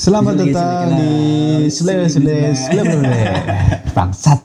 [0.00, 1.12] Selamat datang di
[1.68, 2.08] sule.
[2.08, 2.82] Sule Sule
[3.96, 4.40] Bangsat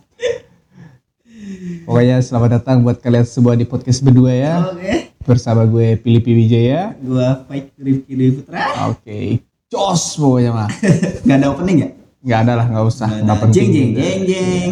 [1.88, 5.16] Pokoknya selamat datang buat kalian semua di podcast berdua ya Oke.
[5.24, 8.92] Bersama gue Pilipi Wijaya Gua Fight Rifki Dewi Putra.
[8.92, 10.68] Oke Jos pokoknya mah
[11.24, 11.90] Gak ada opening ya?
[12.20, 13.44] Nggak ada lah nggak usah nggak ada.
[13.48, 14.72] penting Jeng jeng jeng jeng.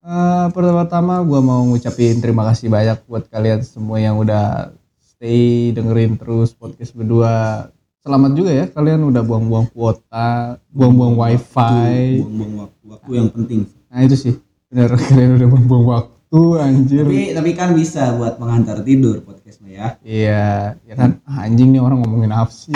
[0.00, 4.72] Eh, Pertama-tama gue mau ngucapin terima kasih banyak buat kalian semua yang udah
[5.04, 7.68] stay dengerin terus podcast berdua
[8.06, 12.82] Selamat juga ya kalian udah buang-buang kuota, buang-buang wifi Buang-buang waktu.
[12.86, 13.60] Waktu yang penting.
[13.90, 14.34] Nah itu sih
[14.66, 19.88] bener kalian udah buang-buang waktu anjir Tapi tapi kan bisa buat pengantar tidur podcastnya ya.
[20.00, 20.46] Iya,
[20.80, 22.70] ya kan Ah, anjing nih orang ngomongin apa sih?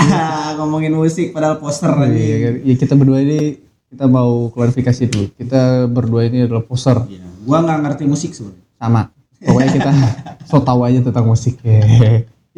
[0.57, 2.37] Ngomongin musik padahal poster Iya, aja.
[2.43, 2.55] kan?
[2.67, 3.39] ya kita berdua ini
[3.87, 5.25] kita mau klarifikasi dulu.
[5.33, 7.23] Kita berdua ini adalah poser Iya.
[7.41, 8.67] Gua nggak ngerti musik sebenarnya.
[8.75, 9.03] sama.
[9.39, 9.91] Pokoknya kita
[10.51, 11.55] so tahu aja tentang musik.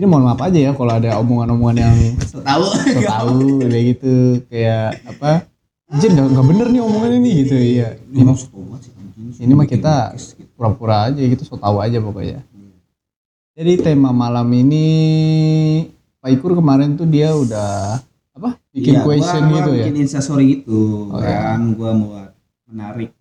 [0.03, 1.95] Ini mohon maaf aja ya kalau ada omongan-omongan yang
[2.43, 2.67] tahu.
[3.07, 4.15] tahu kayak gitu
[4.51, 5.47] kayak apa?
[5.95, 7.95] Nggak nggak bener nih omongan ini gitu iya.
[8.11, 9.47] Ini, anjing.
[9.47, 10.19] ini mah kita
[10.59, 12.43] pura-pura aja gitu so tahu aja pokoknya.
[13.55, 14.87] Jadi tema malam ini
[16.19, 18.03] Pak Ikur kemarin tuh dia udah
[18.35, 18.59] apa?
[18.75, 19.85] Bikin Iya, question gua, gitu gua ya.
[19.87, 21.55] Bikin instastory gitu Oh, iya.
[21.55, 22.11] kan gua mau
[22.67, 23.15] menarik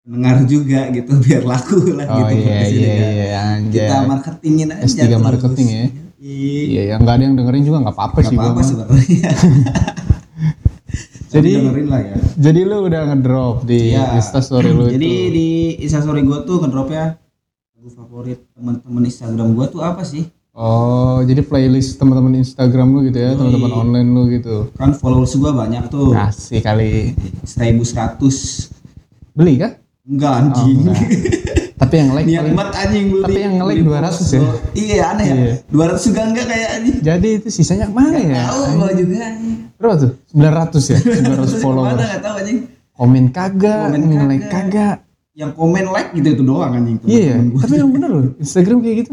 [0.00, 3.12] pendengar juga gitu biar laku lah Oh gitu iya iya kan.
[3.12, 3.84] iya anjay.
[3.84, 4.88] Kita marketingin aja.
[4.88, 5.20] S3 terus.
[5.20, 5.86] marketing ya.
[6.22, 6.62] Iya.
[6.64, 9.30] Iya, yang nggak ada yang dengerin juga nggak apa-apa sih apa-apa sebenarnya.
[11.32, 12.16] Jadi- dengerin lah ya.
[12.38, 14.14] Jadi lu udah ngedrop di Iya.
[14.14, 15.32] Insta story lu Jadi itu.
[15.32, 15.48] di
[15.80, 17.16] instastory gua tuh ngedropnya
[17.72, 20.28] lagu favorit teman-teman Instagram gua tuh apa sih?
[20.52, 24.68] Oh, jadi playlist teman-teman Instagram lu gitu ya, teman-teman online lu gitu.
[24.76, 26.12] Kan followers gua banyak tuh.
[26.12, 27.16] Kasih kali.
[27.42, 28.68] 1100.
[29.32, 29.72] Beli kah?
[30.04, 30.76] Enggak anjing.
[30.78, 31.00] Oh, enggak.
[31.82, 33.22] Tapi yang like Niat banget anjing beli.
[33.26, 34.40] Tapi yang beli 200 ya?
[34.72, 35.34] Iya aneh ya.
[35.34, 35.54] Iya.
[35.66, 36.96] 200 juga enggak kayak anjing.
[37.02, 38.42] Jadi itu sisanya ke mana ya?
[38.46, 39.56] Tahu juga anjing.
[39.82, 40.10] Berapa tuh?
[40.30, 40.98] 900 ya?
[41.42, 41.90] 900 follower.
[41.98, 42.58] Mana enggak tahu anjing.
[42.94, 44.50] Komen kagak, Komen kagak.
[44.52, 44.96] kagak.
[45.32, 47.56] Yang komen like gitu itu doang anjing Iya, ya?
[47.56, 49.12] tapi yang bener loh, Instagram kayak gitu.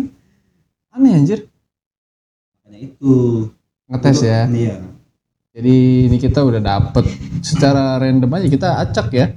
[0.91, 1.40] Aneh anjir.
[2.62, 3.16] Makanya itu.
[3.90, 4.40] Ngetes ya.
[4.46, 4.75] Iya.
[5.56, 5.75] Jadi
[6.06, 7.08] ini kita udah dapet
[7.41, 9.34] secara random aja kita acak ya.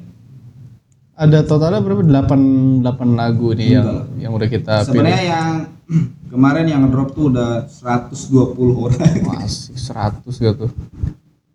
[1.12, 2.00] Ada totalnya berapa?
[2.00, 4.04] 8 8 lagu nih yang Enggak.
[4.18, 5.28] yang udah kita Sebenarnya pilih.
[5.28, 5.48] yang
[6.32, 8.98] kemarin yang drop tuh udah 120 orang.
[9.22, 10.66] Masih 100 gitu.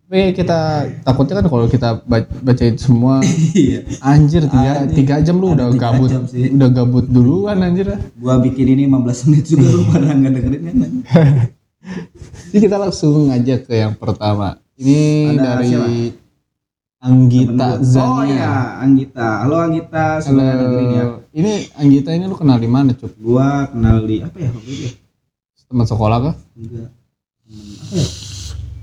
[0.08, 0.60] Tapi kita
[1.02, 3.20] takutnya kan kalau kita ba- bacain semua
[3.52, 3.84] Iya.
[4.00, 4.94] anjir tiga, Anjir.
[4.94, 9.66] tiga jam lu udah gabut udah gabut duluan anjir Gua bikin ini 15 menit juga
[9.66, 10.92] lu pada nggak dengerin kan?
[12.48, 15.88] jadi kita langsung aja ke yang pertama ini Ada dari siapa?
[16.98, 17.78] Anggita.
[17.78, 19.46] Zania Oh iya, Anggita.
[19.46, 21.04] Halo Anggita, semoga dengerin ya.
[21.30, 24.82] ini Anggita ini lu kenal di mana cuk Gua kenal di apa ya itu?
[24.82, 24.90] ya?
[25.68, 26.90] teman sekolah kah Enggak.
[27.78, 28.06] Apa ya?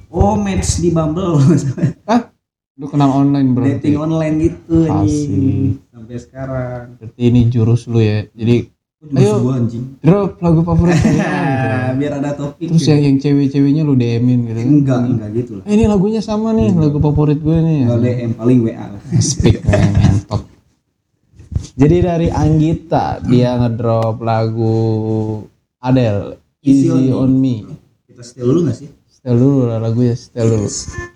[0.07, 1.43] Oh, match di Bumble.
[2.07, 2.31] ah
[2.75, 5.83] lu kenal online berarti Dating online gitu Asik.
[5.91, 6.83] Sampai sekarang.
[6.95, 8.71] berarti ini jurus lu ya jadi
[9.13, 9.37] Ayo.
[9.45, 9.85] gua anjing.
[10.01, 11.19] drop lagu favorit gitu.
[12.01, 12.67] Biar ada topik.
[12.73, 15.63] terus yang yang cewek-ceweknya lu DM-in gitu enggak, enggak gitu lah.
[15.69, 18.85] Eh, ini lagunya sama nih lagu favorit gue nih Enggak DM paling WA
[19.21, 20.41] speak man, ngentot
[21.75, 24.75] jadi dari Anggita dia ngedrop lagu
[25.79, 27.55] Adele Easy, Easy on, on Me
[28.07, 28.89] Kita setel dulu gak sih?
[29.05, 31.14] setel dulu lah lagu ya setel dulu But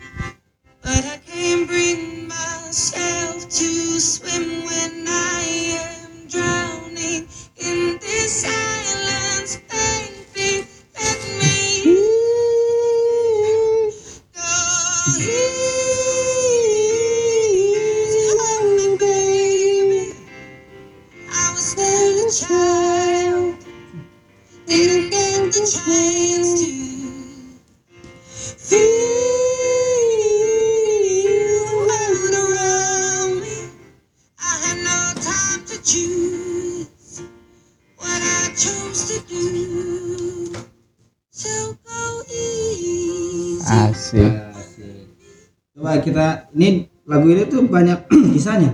[46.09, 46.67] kita ini
[47.05, 48.73] lagu ini tuh banyak kisahnya.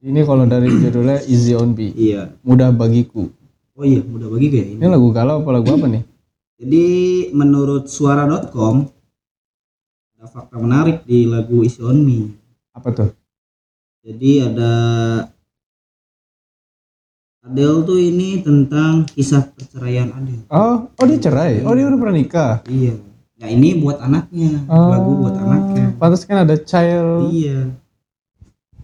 [0.00, 2.36] ini kalau dari judulnya Easy on Me Iya.
[2.40, 3.28] mudah bagiku
[3.72, 4.78] Oh iya, mudah bagi kayak ini.
[4.78, 6.04] ini lagu galau apa lagu apa nih
[6.62, 6.86] Jadi
[7.32, 8.86] menurut suara.com
[10.14, 12.30] ada fakta menarik di lagu Easy on Me.
[12.70, 13.10] apa tuh
[14.00, 14.72] Jadi ada
[17.42, 20.46] Adele tuh ini tentang kisah perceraian Adele.
[20.48, 22.94] oh oh dia cerai oh dia udah pernah nikah Iya.
[23.42, 25.98] Nah ini buat anaknya, lagu buat anaknya.
[25.98, 27.74] pantas kan ada child Iya.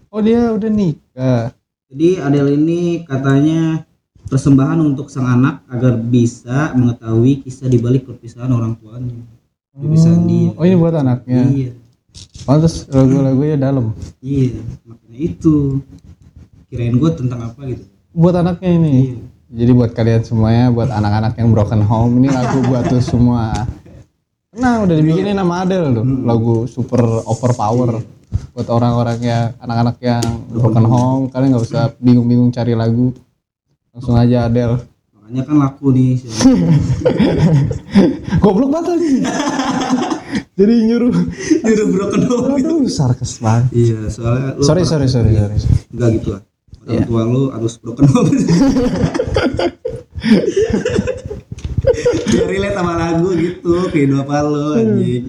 [0.07, 1.55] oh dia udah nikah
[1.87, 3.87] Jadi Adele ini katanya
[4.27, 9.15] persembahan untuk sang anak agar bisa mengetahui kisah di balik perpisahan orang tuanya.
[9.71, 10.51] Perpisahan dia.
[10.53, 11.71] oh ini buat anaknya Iya.
[12.43, 13.95] Pantes lagu-lagunya dalam.
[14.19, 15.79] iya makanya itu
[16.67, 18.93] kirain gue tentang apa gitu Buat anaknya ini.
[19.49, 23.65] Jadi buat kalian semuanya, buat anak-anak yang broken home, ini lagu buat tuh semua.
[24.59, 28.01] Nah, udah dibikinin nama Adele tuh, lagu super overpower.
[28.51, 33.09] Buat orang-orang yang anak-anak yang broken home, kalian nggak usah bingung-bingung cari lagu.
[33.89, 34.77] Langsung aja Adele.
[35.13, 36.09] makanya kan laku nih
[38.41, 39.09] Goblok banget lagi.
[40.59, 41.13] Jadi nyuruh.
[41.61, 43.65] Udah broken home Aduh, sarkas banget.
[43.71, 45.55] iya soalnya lu Sorry, sorry, sorry, sorry.
[45.89, 46.41] enggak gitu lah
[46.81, 47.01] orang Iya.
[47.05, 48.29] tua lu harus broken home
[52.25, 55.23] biar relate sama lagu gitu kehidupan lu anjing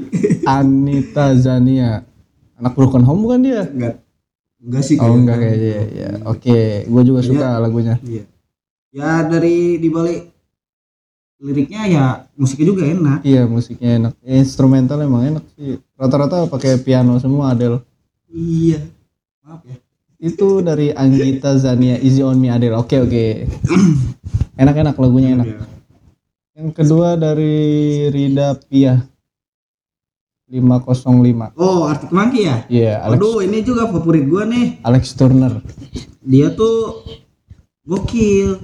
[0.44, 2.02] Anita Zania.
[2.56, 3.62] Anak broken home bukan dia?
[3.64, 3.96] enggak
[4.60, 6.10] enggak sih Oh enggak kayaknya ya.
[6.26, 7.96] Oke, gue juga suka lagunya.
[8.04, 8.24] iya
[8.90, 10.34] ya dari dibalik
[11.38, 12.04] liriknya ya
[12.34, 15.78] musiknya juga enak Iya musiknya enak, instrumental emang enak sih.
[15.94, 17.80] Rata-rata pakai piano semua Adele.
[18.28, 18.82] iya
[19.40, 19.78] maaf ya
[20.20, 22.76] Itu dari Anggita Zania Easy on Me Adele.
[22.76, 23.48] Oke oke.
[24.60, 25.46] Enak-enak lagunya enak.
[25.48, 25.58] Iya.
[26.60, 27.56] Yang kedua dari
[28.08, 29.00] Rida Pia.
[30.44, 31.56] 505.
[31.56, 32.56] oh Arctic Monkey ya?
[32.66, 33.16] Iya, Alex.
[33.16, 34.82] Aduh ini juga favorit gua nih.
[34.82, 35.62] Alex Turner.
[36.20, 37.00] dia tuh
[37.80, 38.60] gokil.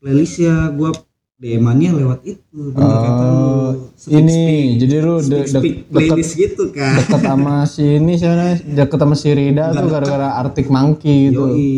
[0.00, 0.92] Playlistnya gua
[1.36, 7.00] DM-annya lewat itu Oh, Speak, ini speak, jadi lu de- de- deket playlist gitu kan.
[7.00, 11.48] deket sama si ini siapa deket sama si Rida tuh gara-gara Arctic Monkey gitu.
[11.48, 11.72] Yoi.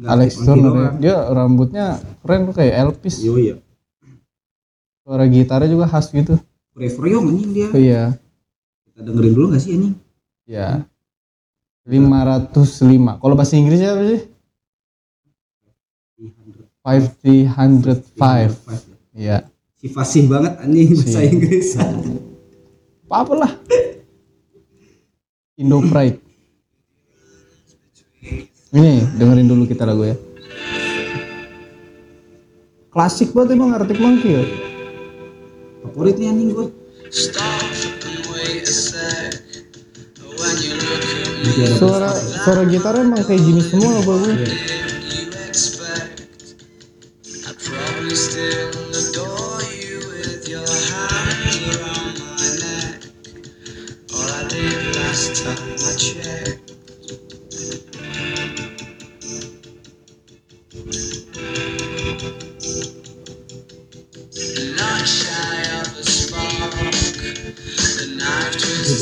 [0.00, 0.88] Alex Turner ya.
[0.96, 1.86] dia rambutnya
[2.22, 3.20] keren tuh kayak Elvis.
[3.20, 3.56] Yoi ya
[5.06, 6.34] Suara gitarnya juga khas gitu.
[6.74, 8.02] Young anjing dia Oh, iya.
[8.84, 9.94] kita dengerin dulu gak sih anjing
[10.44, 10.82] Ya.
[11.86, 13.14] 505.
[13.16, 14.20] Kalau bahasa Inggrisnya apa sih?
[16.82, 18.74] 505.
[19.14, 19.46] Iya.
[19.76, 21.68] si fasih banget anjing bahasa Si- Inggris
[23.06, 23.52] Apa lah.
[25.54, 26.18] Indo Pride.
[28.68, 30.18] Ini dengerin dulu kita lagu ya.
[32.90, 34.42] Klasik banget emang Arctic Monkey ya.
[35.86, 36.66] Favorit nih anjing ada
[41.78, 42.10] Suara
[42.44, 44.02] suara gitarnya emang kayak gini semua
[68.86, 68.94] Kalau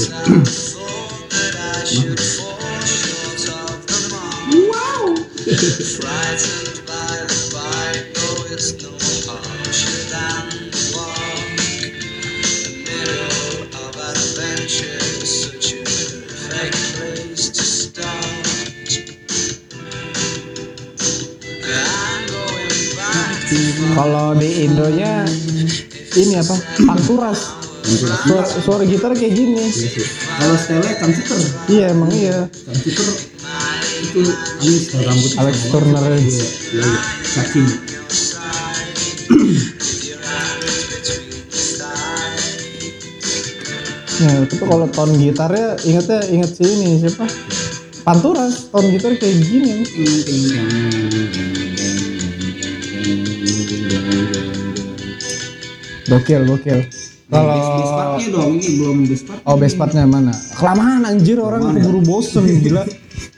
[24.40, 25.28] di Indonya
[26.16, 26.56] ini apa?
[26.88, 27.63] Panturas.
[27.94, 29.64] Suara, suara gitar kayak gini.
[30.34, 31.38] kalau style computer
[31.70, 32.38] Iya emang iya.
[32.50, 33.06] computer
[34.04, 34.20] itu
[34.82, 36.02] style rambut Alex Turner.
[36.02, 36.98] iya iya
[37.34, 37.68] cacing
[44.14, 47.26] Ya, itu kalau tone gitarnya ingetnya inget sih ini siapa?
[48.06, 49.82] Panturas, tone gitar kayak gini.
[56.08, 56.80] Gokil, gokil.
[57.24, 57.56] Kalau
[57.96, 60.34] partnya dong ini belum best part oh best partnya mana?
[60.60, 62.84] Kelamaan anjir orang keburu bosen gila.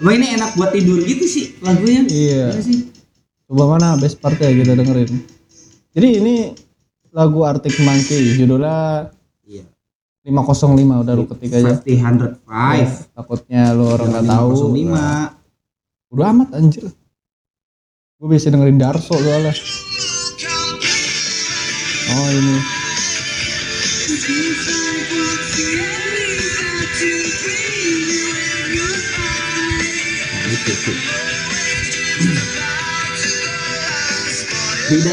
[0.02, 2.50] Wah ini enak buat tidur gitu sih lagunya iya.
[2.50, 2.78] Iya sih
[3.47, 5.11] Coba mana best partnya kita dengerin.
[5.95, 6.35] Jadi ini
[7.14, 9.09] lagu Arctic Monkey judulnya
[9.47, 9.64] iya
[10.26, 11.78] 505 udah lu ketik aja.
[11.78, 14.50] 505 Takutnya lu orang nggak tahu.
[14.75, 16.85] 505 Udah amat anjir.
[18.19, 19.55] Gue bisa dengerin Darso soalnya.
[22.07, 22.75] Oh ini.
[24.26, 24.75] Beda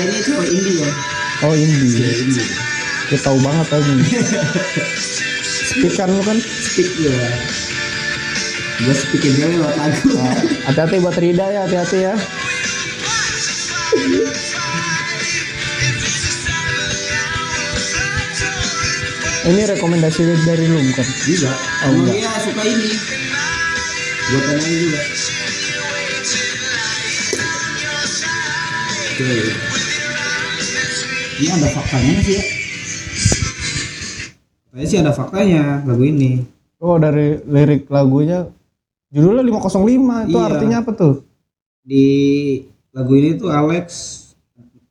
[0.01, 0.89] ini cewek indie ya
[1.45, 1.93] Oh ini.
[1.93, 2.41] Cewek indie
[3.21, 3.93] tahu banget aja.
[5.69, 6.41] Speakan lu kan.
[6.41, 7.13] Speak ya
[8.81, 10.09] Gue speakin cewek lewat lagu
[10.65, 12.17] Hati-hati buat Rida ya, hati-hati ya.
[19.43, 21.05] Ini rekomendasi dari lu bukan?
[21.21, 21.51] Juga
[21.83, 22.13] Oh, enggak.
[22.15, 22.89] dia suka ini
[24.23, 25.01] Gue tanyain juga
[29.03, 29.29] Oke
[31.35, 32.43] Ini ada faktanya sih ya
[34.71, 36.31] Kayaknya sih ada faktanya lagu ini
[36.79, 38.47] Oh dari lirik lagunya
[39.09, 39.85] judulnya 505
[40.25, 40.43] itu Iya.
[40.49, 41.15] artinya apa tuh?
[41.83, 42.05] di
[42.89, 43.87] lagu ini tuh Alex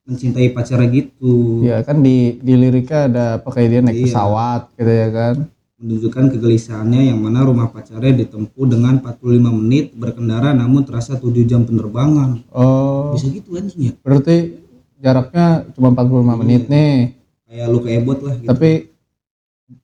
[0.05, 4.05] mencintai pacarnya gitu Ya kan di di liriknya ada apa kayak dia naik Iya.
[4.05, 5.37] pesawat gitu ya kan.
[5.77, 9.19] menunjukkan kegelisahannya yang mana rumah pacarnya ditempuh dengan 45
[9.53, 14.63] menit berkendara namun terasa 7 jam penerbangan Oh bisa gitu anjing ya berarti
[14.97, 17.19] jaraknya cuma 45 menit nih.
[17.45, 18.71] kayak lu ebot lah gitu Tapi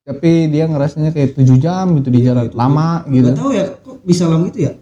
[0.01, 2.55] tapi dia ngerasanya kayak 7 jam gitu di jalan gitu.
[2.55, 3.27] lama gitu.
[3.27, 4.73] Gak tahu ya kok bisa lama gitu ya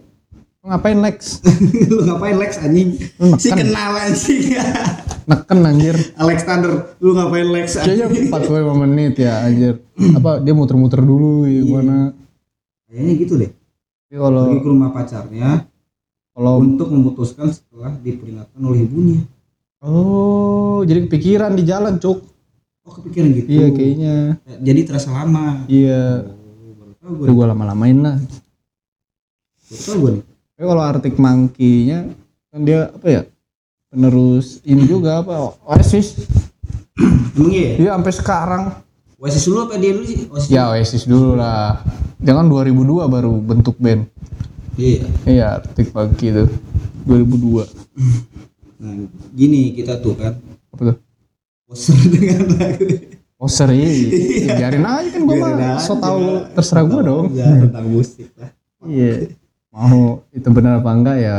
[0.67, 1.39] Ngapain Lex?
[1.89, 2.99] lu ngapain Lex anjing
[3.39, 4.59] si kenal anjing
[5.29, 5.95] neken anjir.
[6.15, 9.79] Alexander lu ngapain Lex anjing Kayaknya 45 menit ya anjir.
[10.13, 11.61] Apa dia muter-muter dulu ya Iya.
[11.63, 11.97] gimana?
[12.87, 15.49] kayaknya gitu deh Tapi kalau pergi ke rumah pacarnya
[16.31, 19.19] kalau untuk memutuskan setelah diperingatkan oleh ibunya
[19.77, 22.23] oh jadi kepikiran di jalan cuk.
[22.81, 24.15] oh kepikiran gitu Iya kayaknya.
[24.59, 26.23] jadi terasa lama Iya.
[26.23, 28.15] oh, baru tahu gue lama-lamain lah.
[29.65, 30.23] baru tahu gue nih
[30.57, 32.09] Tapi kalau Arctic Monkey-nya
[32.49, 33.21] kan dia apa ya?
[33.87, 35.53] Penerus ini juga apa?
[35.63, 36.17] Oasis.
[37.37, 37.73] emang iya ya?
[37.77, 38.63] Dia sampai sekarang.
[39.17, 41.85] Oasis dulu apa dia dulu sih Oasis Ya Oasis dulu lah.
[42.19, 42.73] Jangan 2002
[43.07, 44.09] baru bentuk band.
[44.73, 46.45] iya Iya Arctic Monkey itu
[47.05, 47.65] 2002.
[48.77, 48.93] nah
[49.31, 50.37] gini kita tuh kan
[50.69, 50.97] Apa tuh?
[51.65, 52.85] poser dengan lagu
[53.37, 54.09] Oh seri.
[54.43, 57.25] Biarin aja kan gua Biarin mah so tau terserah gua dong.
[57.33, 58.49] tentang musik lah
[58.83, 59.33] Iya.
[59.77, 61.35] Mau itu benar apa enggak ya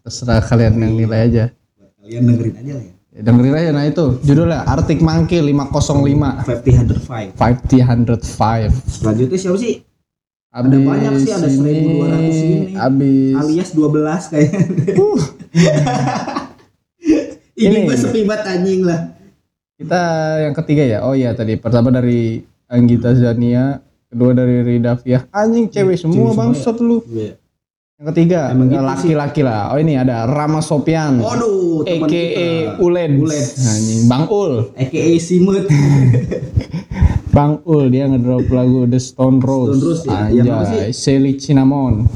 [0.00, 1.44] terserah kalian yang nilai aja.
[1.74, 6.46] buat kalian dengerin aja lah ya Ya, dengerin aja nah itu judulnya Arctic Monkey 505
[6.46, 9.82] 50 105 5005 selanjutnya siapa sih
[10.50, 11.66] Abis banyak sih, ada 1200
[12.30, 12.74] ini.
[12.78, 14.62] Abis alias 12 kayaknya
[17.58, 17.78] ini Ini.
[17.86, 19.10] gue sepi banget anjing lah
[19.80, 20.02] kita
[20.44, 20.98] yang ketiga ya.
[21.00, 23.80] Oh iya tadi pertama dari Anggita Zania,
[24.12, 25.24] kedua dari Rida Fiah.
[25.32, 27.00] Anjing cewek semua cewek semua bangsat lu.
[28.00, 29.76] Yang ketiga gitu laki-laki lah.
[29.76, 31.20] Oh ini ada Rama Sopian.
[31.20, 32.80] Waduh, teman AKA kita.
[32.80, 33.10] Ulen.
[33.20, 33.44] Ulen.
[33.60, 34.72] Anjing Bang Ul.
[34.72, 35.68] AKA Simut.
[37.36, 39.76] Bang Ul dia ngedrop lagu The Stone Rose.
[39.76, 40.32] Stone Rose ya?
[40.32, 42.08] Yang apa Anjay, Sally Cinnamon.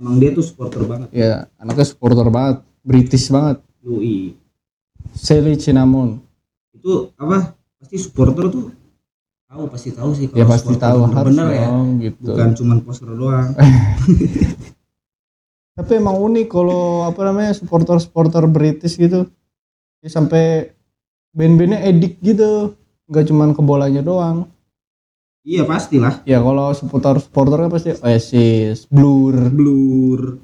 [0.00, 1.12] Emang dia tuh supporter banget.
[1.12, 3.60] Ya, anaknya supporter banget, British banget.
[3.84, 4.32] Yoi.
[5.12, 6.24] Sally Cinnamon.
[6.72, 7.52] Itu apa?
[7.76, 8.72] Pasti supporter tuh
[9.44, 11.66] tahu pasti tahu sih Ya kalau pasti supporter tahu harus bener ya.
[11.68, 12.32] dong gitu.
[12.32, 13.52] Bukan cuman poster doang.
[15.72, 19.24] Tapi emang unik kalau apa namanya supporter-supporter British gitu.
[20.04, 20.68] Dia sampai
[21.32, 22.76] band-bandnya edik gitu.
[23.08, 24.48] Nggak cuman ke bolanya doang.
[25.42, 26.22] iya pastilah.
[26.22, 30.38] Ya kalau supporter-supporter kan pasti Oasis, Blur, Blur,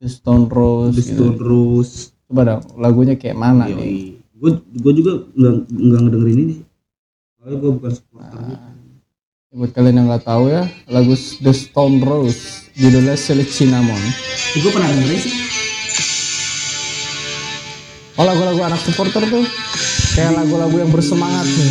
[0.00, 1.36] The Stone Rose The gitu.
[1.36, 1.94] Stone Rose.
[2.30, 4.16] Coba dong lagunya kayak mana nih?
[4.40, 6.56] Gue gue juga nggak nggak ngedengerin ini.
[7.36, 8.38] Soalnya gue bukan supporter.
[8.40, 8.46] Ah.
[8.48, 8.71] gitu.
[9.52, 14.00] Buat kalian yang nggak tahu ya, lagu The Stone Rose judulnya Sally Cinnamon.
[14.56, 15.34] Gue pernah dengerin sih.
[18.16, 19.44] Oh lagu-lagu anak supporter tuh
[20.16, 21.68] kayak lagu-lagu yang bersemangat nih.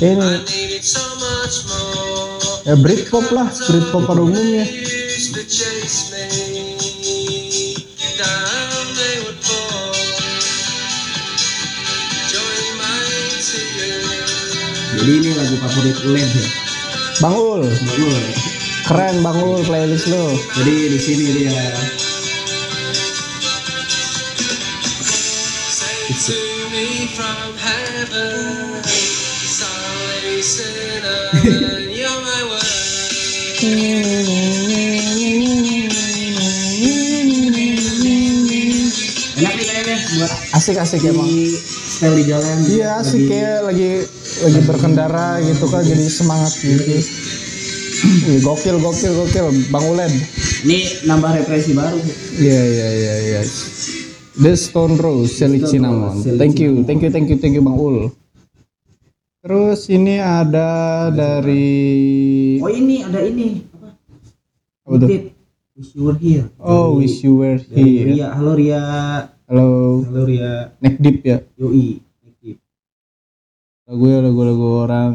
[0.00, 0.28] Ini
[2.64, 4.64] ya Britpop lah, Britpop pada umumnya.
[15.08, 16.44] Jadi ini lagu favorit Ulen ya.
[17.24, 18.20] Bang Ul, Betul.
[18.84, 20.36] keren Bang Ul playlist lo.
[20.52, 21.64] Jadi di sini dia
[25.72, 26.36] Say to
[26.68, 28.84] me from heaven,
[29.48, 31.32] sorry sinner,
[31.88, 32.68] you're my word.
[39.40, 41.24] enak nih kayaknya buat Asik-asik emang.
[41.24, 42.56] di style di jalan.
[42.68, 44.04] Iya asik kayak lagi
[44.38, 46.82] lagi berkendara gitu kan jadi semangat gitu.
[48.30, 50.10] Wih, gokil gokil gokil Bang Ulen.
[50.62, 51.98] Ini nambah referensi baru.
[52.38, 53.40] Iya iya iya iya.
[54.38, 56.22] The Stone Rose, Stone Cinnamon.
[56.38, 58.14] Thank you, thank you, thank you, thank you Bang Ul.
[59.38, 61.78] Terus ini ada dari
[62.58, 63.88] Oh ini ada ini apa?
[64.86, 65.08] apa tuh?
[65.78, 66.46] Wish you were here.
[66.58, 68.06] Oh, Dari- wish you were here.
[68.14, 68.34] Ria.
[68.34, 68.82] Halo Ria.
[69.46, 69.66] Halo,
[70.06, 70.74] Halo Ria.
[70.82, 71.38] neck deep ya.
[71.54, 72.02] Yoi.
[73.88, 75.14] Lagu ya lagu-lagu orang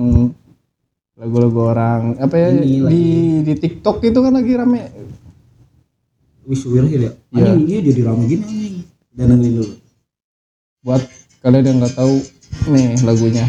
[1.14, 3.06] lagu-lagu orang apa ya Ini di lagi.
[3.46, 4.82] di TikTok itu kan lagi rame.
[6.50, 7.12] Were here ya.
[7.38, 7.54] Iya.
[7.54, 8.76] Anjing dia jadi ramai gini anjing.
[9.14, 9.76] Dan dengerin dulu.
[10.82, 11.06] Buat
[11.46, 12.18] kalian yang nggak tahu
[12.74, 13.46] nih lagunya.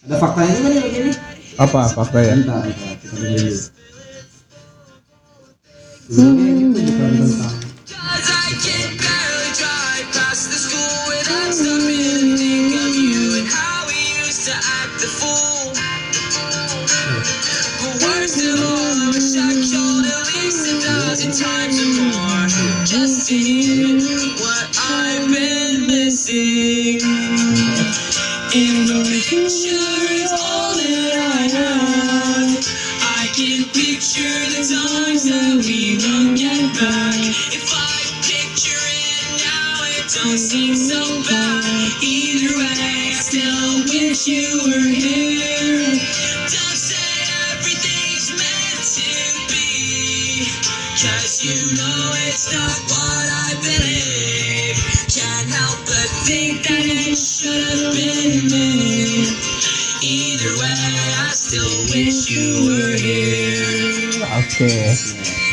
[0.00, 1.29] Ada faktanya juga nih begini.
[1.60, 2.32] Apa fakta ya?
[2.40, 3.60] Bentar, bentar, kita dengerin dulu.
[6.08, 10.08] Sebenarnya ini tuh bukan tentang Cause I can barely drive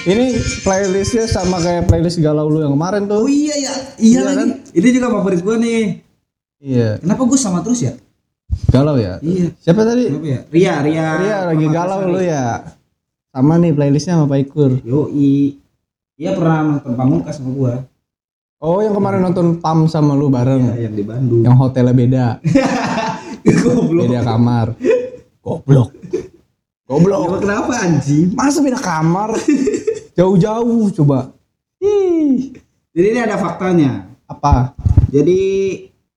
[0.08, 0.26] Ini
[0.64, 3.24] playlistnya sama kayak playlist galau lu yang kemarin Oh tuh.
[3.28, 4.38] iya ya, iya Iya lagi.
[4.38, 4.50] kan?
[4.72, 5.84] Ini juga favorit gua nih.
[6.58, 7.94] Iya, Kenapa gua sama terus ya?
[8.68, 9.20] galau ya.
[9.20, 9.52] Iya.
[9.58, 10.08] Siapa tadi?
[10.08, 10.40] Kenapa ya?
[10.48, 11.08] Ria, Ria.
[11.14, 11.76] Ria lagi Permatasari.
[11.76, 12.44] galau lu ya.
[13.30, 14.72] Sama nih playlistnya sama Pak Ikur.
[14.82, 15.60] Yoi.
[16.16, 17.74] Dia pernah nonton pamungkas sama gua.
[18.58, 20.74] Oh, yang kemarin nonton PAM sama lu bareng.
[20.74, 21.46] Ya, yang di Bandung.
[21.46, 22.26] Yang hotelnya beda,
[23.62, 24.04] Goblok.
[24.10, 24.68] beda kamar.
[25.46, 25.94] Goblok.
[26.84, 27.22] Goblok.
[27.28, 28.34] Emang kenapa anjing?
[28.34, 29.36] Masa beda kamar?
[30.18, 31.38] Jauh-jauh coba.
[31.78, 32.58] Ih.
[32.90, 34.10] Jadi ini ada faktanya.
[34.26, 34.74] Apa?
[35.14, 35.40] Jadi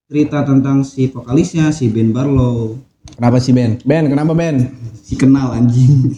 [0.08, 2.80] cerita tentang si vokalisnya si Ben Barlow
[3.14, 3.76] Kenapa sih Ben?
[3.84, 4.72] Ben, kenapa Ben?
[5.04, 6.14] si kenal anjing.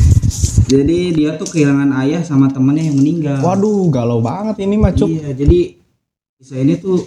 [0.72, 3.40] jadi dia tuh kehilangan ayah sama temannya yang meninggal.
[3.42, 5.08] Waduh, galau banget ini mah Cuk.
[5.08, 5.80] Iya, jadi
[6.38, 7.00] kisah ini tuh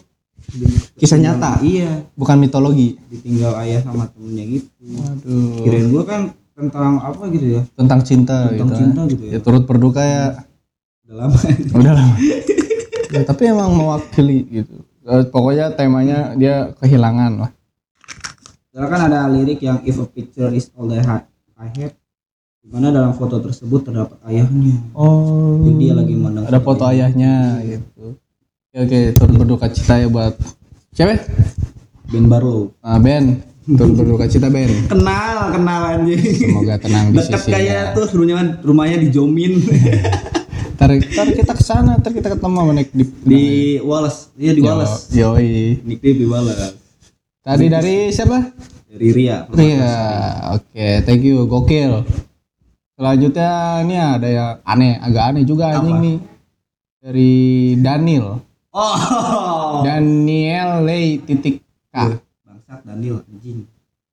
[0.97, 1.61] Kisah nyata?
[1.61, 2.97] Iya, Bukan mitologi.
[3.07, 4.69] ditinggal ayah sama temennya gitu.
[4.97, 5.61] Waduh.
[5.61, 6.21] Kirain gua kan
[6.59, 7.61] tentang apa gitu ya?
[7.79, 8.79] Tentang cinta Tentang gitu.
[8.83, 9.31] cinta gitu ya.
[9.31, 10.43] Ya turut berduka ya.
[11.07, 11.37] Udah lama.
[11.79, 12.15] Udah lama.
[13.15, 14.83] ya, tapi emang mewakili gitu.
[15.07, 17.51] Eh, pokoknya temanya dia kehilangan lah.
[18.69, 21.25] Soalnya kan ada lirik yang if a picture is all that I
[21.57, 21.95] I have
[22.59, 24.77] di mana dalam foto tersebut terdapat ayahnya.
[24.93, 25.63] Oh.
[25.63, 28.19] Jadi dia lagi mandang Ada foto ayahnya gitu.
[28.69, 30.37] Oke, oke, turut berduka cita ya buat
[30.93, 31.17] siapa?
[32.13, 32.69] Ben Barlow.
[32.85, 33.41] Ah, Ben.
[33.69, 34.71] Turut berduka cita Ben.
[34.89, 36.17] Kenal, kenal anjing.
[36.17, 37.49] Semoga tenang di sisi.
[37.53, 39.61] kayak tuh rumahnya rumahnya di Jomin
[40.79, 43.43] Ntar, ntar kita ke sana, ntar kita ketemu sama Nick di di
[43.83, 44.31] Wallace.
[44.39, 45.11] Iya di Wallace.
[45.11, 45.75] Yo, yoi.
[45.83, 46.79] Nick di Wallace.
[47.43, 48.55] Tadi dari siapa?
[48.87, 49.43] Dari Ria.
[49.51, 49.91] Iya,
[50.55, 52.07] oke, thank you, gokil.
[52.95, 56.17] Selanjutnya ini ada yang aneh, agak aneh juga anjing nih.
[57.03, 57.31] Dari
[57.83, 58.39] Daniel.
[58.71, 59.83] Oh.
[59.83, 61.59] Daniel Lay titik
[61.91, 62.23] K.
[62.69, 63.65] Bangsat Daniel anjing.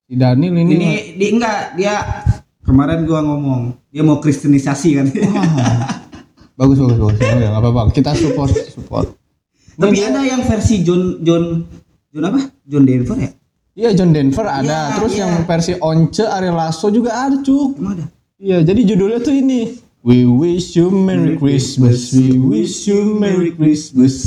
[0.09, 2.25] Si Daniel ini, Ini di enggak dia
[2.65, 5.05] kemarin gua ngomong dia mau kristenisasi kan.
[6.57, 7.21] bagus bagus bagus.
[7.21, 7.93] Oh, ya, nggak apa-apa.
[7.93, 9.13] Kita support support.
[9.77, 11.69] Tapi ada yang versi John John
[12.09, 12.49] John apa?
[12.65, 13.29] John Denver ya?
[13.77, 15.21] Iya John Denver ada, Iya, terus iya.
[15.21, 17.77] yang versi Once Ariel Lasso juga ada cuk.
[17.77, 18.09] Emang ada?
[18.41, 19.77] Iya, jadi judulnya tuh ini.
[20.01, 24.25] We wish you Merry Christmas, we wish you Merry Christmas.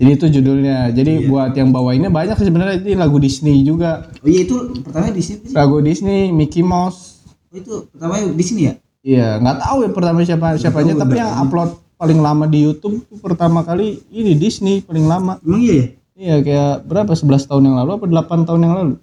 [0.00, 0.90] Ini tuh judulnya.
[0.90, 4.08] Jadi buat yang bawainnya banyak sih sebenarnya ini lagu Disney juga.
[4.22, 5.50] Oh iya itu pertama di sini.
[5.50, 5.54] sih.
[5.54, 7.22] Lagu Disney, Mickey Mouse.
[7.52, 8.74] Oh itu pertama di sini ya?
[9.04, 13.04] Iya, nggak tahu ya pertama siapa siapanya, tahu, tapi yang upload paling lama di YouTube
[13.04, 15.36] tuh pertama kali ini Disney paling lama.
[15.44, 15.86] Emang iya ya?
[16.14, 18.94] Iya, kayak berapa 11 tahun yang lalu apa 8 tahun yang lalu?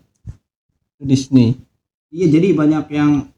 [0.97, 1.59] Itu Disney.
[2.11, 3.29] Iya jadi banyak yang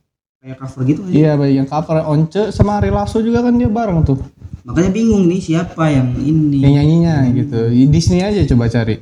[0.42, 1.14] kayak cover gitu aja.
[1.14, 4.18] Iya, baik yang cover Once sama Ariel Lasso juga kan dia bareng tuh.
[4.64, 6.64] Makanya bingung nih siapa yang ini.
[6.64, 7.60] Yang nyanyinya gitu.
[7.68, 8.96] Di Disney aja coba cari.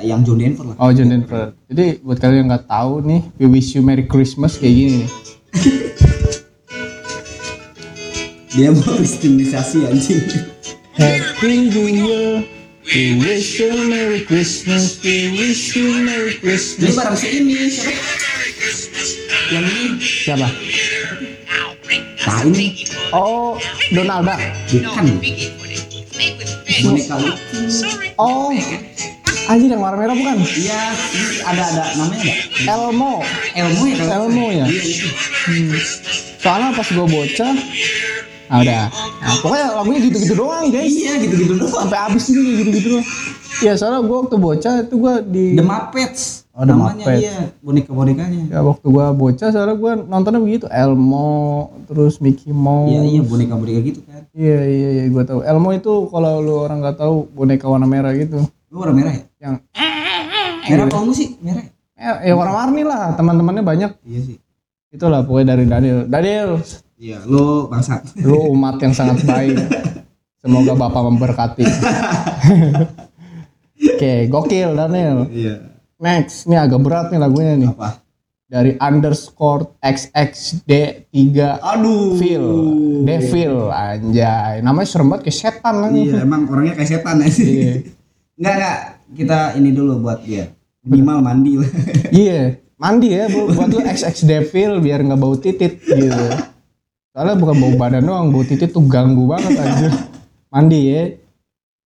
[0.00, 0.76] Yang John Denver lah.
[0.80, 1.52] Oh, John Denver.
[1.68, 5.10] Jadi buat kalian yang nggak tahu nih, we wish you Merry Christmas kayak gini nih.
[8.54, 10.24] Dia mau kristenisasi anjing.
[10.96, 12.46] Happy New Year.
[12.88, 15.04] We wish you Merry Christmas.
[15.04, 16.96] We wish you Merry Christmas.
[16.96, 17.92] barang si ini siapa?
[19.52, 20.00] Yang ini.
[20.00, 20.48] Siapa?
[22.24, 22.66] Nah ini
[23.12, 23.54] Oh,
[23.92, 24.40] Donald Duck.
[24.72, 25.06] bukan
[26.82, 27.16] boneka.
[28.18, 28.50] Oh,
[29.46, 30.36] anjir yang warna merah bukan?
[30.42, 30.82] Iya,
[31.14, 32.34] ini ada ada namanya ada.
[32.74, 33.14] Elmo.
[33.54, 34.66] Elmo ya Elmo ya?
[34.66, 35.08] Iya itu.
[36.42, 37.52] Soalnya pas gue bocah,
[38.52, 38.84] ah udah.
[38.92, 40.92] Nah, pokoknya lagunya gitu-gitu doang guys.
[40.92, 41.72] Iya gitu-gitu doang.
[41.72, 43.06] Sampai habis juga gitu-gitu doang.
[43.62, 46.43] Iya, soalnya gue waktu bocah itu gue di The Muppets.
[46.54, 47.18] Oh, The namanya Muppets.
[47.20, 48.40] iya boneka-bonekanya.
[48.46, 51.26] ya waktu gua bocah soalnya gua nontonnya begitu Elmo
[51.84, 54.22] terus Mickey Mouse Iya iya boneka-boneka gitu kan.
[54.30, 58.12] iya iya iya gua tahu Elmo itu kalau lu orang nggak tahu boneka warna merah
[58.12, 58.38] gitu
[58.68, 59.22] Lu warna merah ya?
[59.40, 59.54] yang
[60.64, 61.34] Merah apa ungu sih?
[61.38, 61.66] Merah.
[61.92, 62.22] ya?
[62.22, 64.36] eh, ya warna-warni lah teman-temannya banyak iya sih
[64.88, 66.62] itulah pokoknya dari Daniel Daniel
[66.94, 69.58] iya lo bangsat lu umat yang sangat baik
[70.38, 71.66] semoga bapak memberkati
[73.90, 75.73] oke gokil Daniel iya
[76.04, 77.70] next ini agak berat nih lagunya nih.
[77.70, 78.04] Apa?
[78.44, 81.16] Dari underscore xxd3
[81.56, 82.14] aduh.
[82.14, 82.46] Devil
[83.02, 84.60] Devil anjay.
[84.60, 87.28] Namanya serem banget kayak setan lah iya emang orangnya kayak setan ya.
[87.28, 87.72] Sih Iya.
[88.36, 88.78] enggak enggak
[89.14, 90.52] kita ini dulu buat dia.
[90.84, 91.70] Minimal mandi lah.
[92.12, 92.40] Iya,
[92.76, 96.24] mandi ya bu- buat lu XX Devil biar nggak bau titit gitu.
[97.10, 99.88] Soalnya bukan bau badan doang, bau titit tuh ganggu banget aja.
[100.52, 101.02] Mandi ya.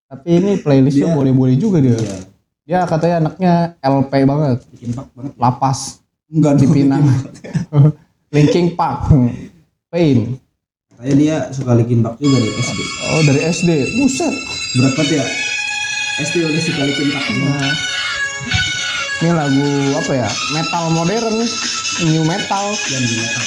[0.09, 1.95] Tapi ini playlistnya Dia- boleh-boleh juga dia.
[1.95, 2.27] iya
[2.69, 5.33] Dia katanya anaknya LP banget, bikin pak banget.
[5.41, 7.01] Lapas, enggak dipinang.
[8.37, 9.09] Linking Park,
[9.89, 10.37] Pain.
[10.93, 14.35] katanya dia suka likin pak juga dari SD Oh dari SD, buset.
[14.77, 15.25] banget ya?
[16.21, 17.25] SD udah suka likin pak.
[17.41, 17.73] Nah,
[19.25, 19.69] ini lagu
[20.05, 20.29] apa ya?
[20.53, 21.37] Metal modern,
[22.05, 22.67] new metal.
[22.69, 23.45] dan metal.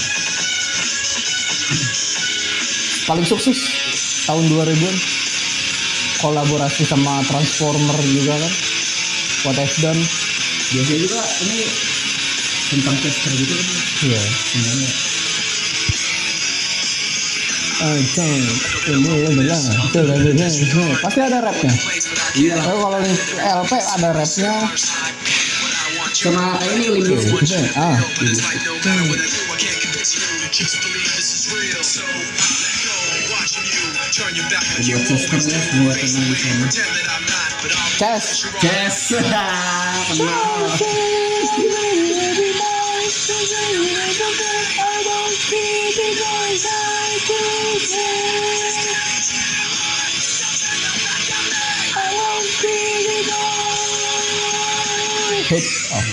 [3.05, 3.69] Paling sukses
[4.25, 4.95] tahun 2000-an
[6.25, 8.70] kolaborasi sama Transformer juga kan
[9.49, 10.01] I've Done
[10.71, 11.65] biasanya juga ini
[12.69, 13.67] tentang tester gitu kan.
[14.05, 14.21] Iya.
[14.21, 14.89] Sebenarnya
[17.81, 18.29] Ancang,
[18.93, 20.85] ini lo bilang itu lagunya ini.
[21.01, 21.73] pasti ada rapnya.
[22.37, 22.61] Iya.
[22.61, 22.99] Tapi kalau
[23.65, 24.53] LP ada rapnya.
[26.13, 27.97] Sama kayak ini limit gitu ah.
[34.81, 37.50] Buat sistemnya semua tenang di sana
[40.09, 40.71] Kenal.
[55.51, 56.03] hit oh.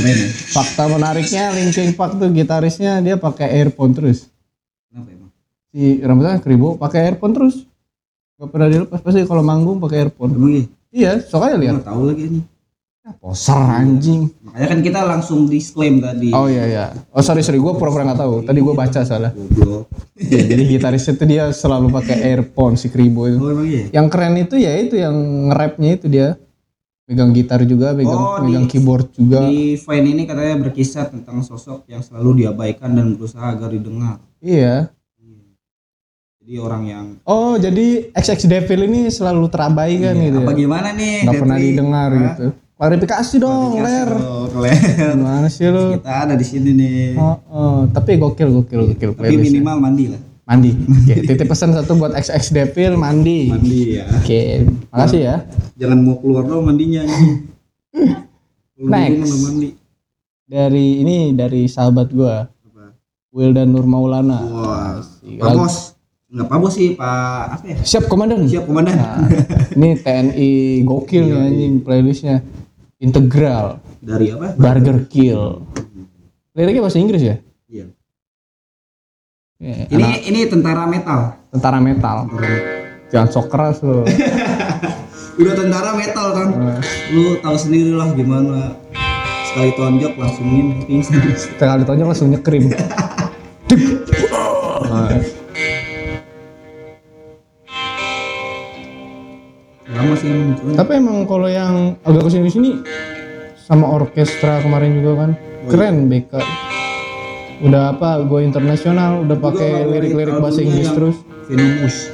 [0.00, 0.18] Keren
[0.54, 4.30] fakta menariknya Linkin Park tuh gitarisnya dia pakai earphone terus
[4.88, 5.30] Kenapa emang?
[5.74, 7.69] si rambutnya keribu pakai earphone terus
[8.40, 10.64] Gak pernah dilepas pasti kalau manggung pakai earphone Emang iya?
[10.90, 12.40] iya soalnya lihat Nggak tahu lagi ini.
[13.00, 16.32] Ya, poser anjing Makanya kan kita langsung disclaim tadi.
[16.32, 16.84] Oh iya iya.
[17.12, 18.34] Oh sorry sorry gue pura-pura nggak tahu.
[18.42, 19.32] Tadi gue baca salah.
[20.16, 23.36] Ya, jadi gitaris itu dia selalu pakai earphone si Kribo itu.
[23.36, 23.88] Oh emang iya?
[23.90, 25.16] Yang keren itu ya itu yang
[25.48, 26.28] nge-rapnya itu dia.
[27.04, 29.42] Megang gitar juga, megang Oh, megang di- keyboard juga.
[29.42, 34.16] Di Vine ini katanya berkisah tentang sosok yang selalu diabaikan dan berusaha agar didengar.
[34.38, 34.94] Iya.
[36.50, 40.38] Jadi orang yang Oh jadi XX Devil ini selalu terabaikan Iya, gitu.
[40.42, 40.58] apa Ya.
[40.58, 41.14] gimana nih?
[41.22, 42.22] Nggak pernah didengar Hah?
[42.26, 42.46] gitu.
[42.74, 44.10] Klarifikasi dong, ler.
[44.58, 44.82] ler.
[45.14, 45.94] Gimana sih lu?
[45.94, 47.14] Kita ada di sini nih.
[47.14, 50.18] Oh, oh, tapi gokil gokil gokil Tapi minimal mandi lah.
[50.42, 50.74] Mandi.
[50.74, 53.46] Oke, titip pesan satu buat XX Devil mandi.
[53.46, 54.10] Mandi ya.
[54.10, 55.36] Oke, makasih ya.
[55.78, 57.06] Jangan mau keluar dong mandinya
[58.74, 59.38] Next.
[59.38, 59.70] mandi.
[60.42, 62.90] Dari ini dari sahabat gua, Apa?
[63.30, 64.42] Wildan Nur Maulana.
[64.42, 65.38] Wah, Asik.
[65.38, 65.99] Pak
[66.30, 66.32] Bos.
[66.32, 67.76] Enggak Pak Bos sih, Pak apa ya?
[67.82, 68.46] Siap komandan.
[68.46, 68.94] Siap komandan.
[68.94, 69.18] Nah,
[69.74, 70.50] ini TNI
[70.86, 72.38] gokil nih anjing playlistnya.
[73.00, 74.54] Integral, Dari apa?
[74.54, 75.64] Burger Kill.
[76.52, 77.36] Liriknya bahasa Inggris ya?
[77.66, 77.86] Iya.
[79.56, 81.20] Ya, Ini anak ini tentara metal.
[81.50, 82.28] tentara metal.
[83.08, 84.04] Jangan sok keras lo.
[85.40, 86.48] Udah tentara metal kan.
[87.10, 88.76] Lu tahu sendiri lah gimana.
[89.50, 91.24] Sekali tonjok langsung ini pingsan.
[91.34, 92.68] Sekali tonjok langsung nyekrim.
[94.80, 95.06] Nah,
[100.00, 100.72] Lama sih emang cuman.
[100.80, 102.70] Tapi emang kalau yang agak ke sini sini
[103.60, 105.30] sama orkestra kemarin juga kan
[105.68, 106.40] keren BK.
[107.60, 108.24] Udah apa?
[108.24, 111.20] Gue internasional, udah pakai lirik-lirik bahasa Inggris terus.
[111.44, 112.08] Venomous.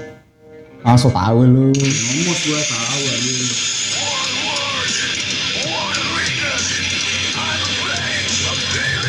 [0.83, 1.71] Langsung tahu lu.
[1.71, 3.35] Venomous gua tahu aja.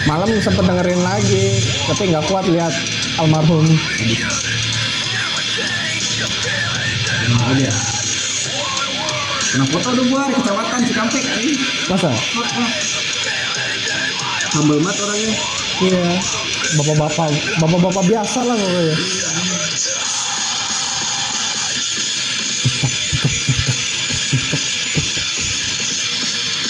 [0.08, 1.46] Malam sempet dengerin lagi,
[1.90, 2.72] tapi nggak kuat lihat
[3.18, 3.66] almarhum.
[7.48, 7.97] Aja.
[9.48, 11.54] Kena foto udah gua di kecamatan Cikampek ini.
[11.88, 12.12] Masa?
[14.60, 15.34] Humble banget orangnya.
[15.78, 16.06] Iya.
[16.68, 17.30] Bapak-bapak,
[17.64, 18.96] bapak-bapak biasa lah pokoknya.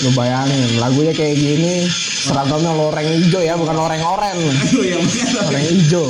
[0.05, 1.89] Lu bayangin, lagunya kayak gini,
[2.21, 4.37] seragamnya loreng hijau ya, bukan loreng oren.
[4.37, 5.01] Aduh bener.
[5.49, 6.05] Loreng hijau.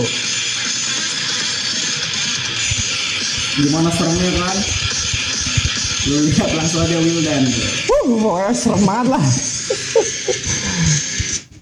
[3.58, 4.58] Gimana seremnya kan?
[6.08, 7.44] Lu lihat langsung aja Wildan.
[7.86, 9.24] Uh, pokoknya serem banget lah.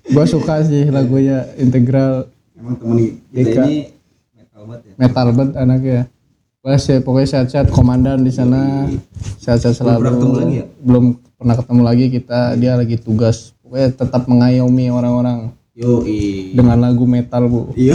[0.06, 3.90] Gua suka sih lagunya integral Emang temen kita ini
[4.32, 4.94] metal banget ya.
[4.96, 6.02] metal banget anaknya.
[6.56, 8.86] Pokoknya, sih- pokoknya sehat-sehat komandan di sana.
[9.38, 10.14] Sehat-sehat Belum pernah selalu.
[10.16, 10.66] ketemu lagi ya?
[10.80, 11.06] Belum
[11.36, 16.00] pernah ketemu lagi kita dia lagi tugas pokoknya tetap mengayomi orang-orang Yo
[16.50, 17.92] dengan lagu metal bu Yo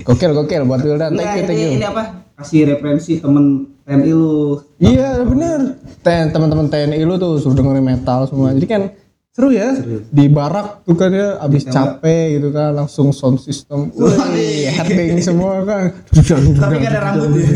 [0.00, 2.22] gokil gokil buat Wildan thank you thank you Ini apa?
[2.38, 4.62] Kasih referensi temen TNI lu.
[4.78, 5.82] iya bener.
[6.06, 8.54] Ten teman-teman TNI lu tuh suruh dengerin metal semua.
[8.54, 8.82] Jadi kan
[9.30, 9.74] seru ya
[10.10, 13.90] di barak tuh kan ya abis capek gitu kan langsung sound system.
[13.98, 15.90] Wih, headbang semua kan.
[16.14, 17.50] Tapi gak ada rambut ya.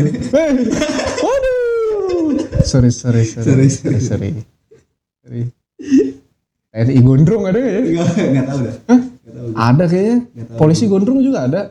[1.23, 2.29] Waduh.
[2.67, 3.67] Sorry sorry sorry.
[3.71, 4.29] Sorry sorry.
[5.23, 5.41] Sorry
[6.75, 7.79] TNI gondrong ada ya?
[7.79, 8.75] Enggak tahu dah.
[8.83, 9.47] Tahu.
[9.55, 10.17] ada kayaknya.
[10.59, 11.61] Polisi gondrong juga ada.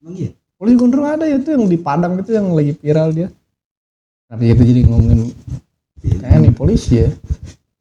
[0.00, 0.32] Emang iya?
[0.56, 3.28] polisi gondrong ada ya tuh yang di Padang itu yang lagi viral dia
[4.26, 5.30] tapi itu jadi ngomongin
[6.02, 7.10] kayak nih polisi ya.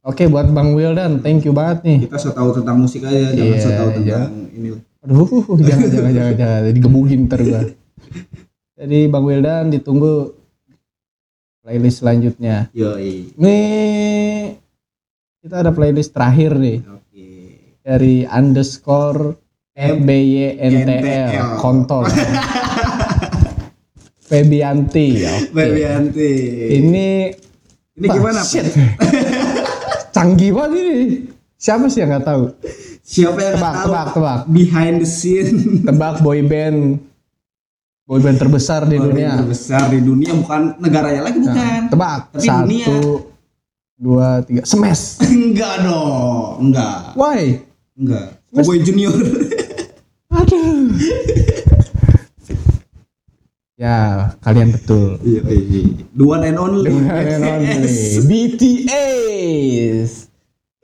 [0.05, 1.97] Oke buat Bang Wildan thank you banget nih.
[2.05, 4.53] Kita so tahu tentang musik aja, jangan Iya, so tahu tentang iya.
[4.53, 4.69] ini.
[5.05, 5.29] aduh
[5.69, 6.61] jangan jangan jangan jangan.
[6.69, 7.61] Jadi gebukin ntar gua.
[8.79, 10.33] Jadi Bang Wildan ditunggu
[11.65, 12.69] playlist selanjutnya.
[12.77, 12.93] Yo
[13.41, 14.61] nih
[15.41, 16.85] kita ada playlist terakhir nih.
[16.85, 17.25] Oke.
[17.85, 19.37] dari underscore
[19.77, 21.61] FBYNTL NTL.
[21.61, 22.09] kontol
[24.25, 26.31] Febianti oke Berlianti.
[26.73, 27.29] ini
[27.93, 28.41] Ini gimana?
[28.41, 28.65] Shit.
[30.15, 30.93] canggih banget ini
[31.55, 32.43] siapa sih yang nggak tahu
[33.01, 33.85] Siapa yang tebak tahu?
[33.85, 35.83] tebak tebak Behind the scene.
[35.83, 36.97] tebak boy band
[38.03, 41.81] boy band terbesar di dunia Terbesar di dunia bukan negaranya lagi bukan.
[41.87, 42.87] tebak Tapi satu dunia.
[43.95, 46.65] dua tiga smash Enggak dong.
[46.65, 47.13] Enggak.
[47.13, 47.61] why
[47.93, 48.41] Enggak.
[48.49, 49.13] Cowboy Junior.
[50.27, 50.91] aduh
[53.75, 55.83] ya kalian betul Iya, iya.
[56.15, 56.91] The one and only.
[56.95, 57.43] Dengan and
[57.83, 60.11] only BTS